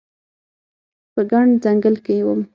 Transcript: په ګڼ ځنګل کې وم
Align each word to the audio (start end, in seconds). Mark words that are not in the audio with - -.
په 1.13 1.21
ګڼ 1.31 1.45
ځنګل 1.63 1.95
کې 2.05 2.15
وم 2.25 2.41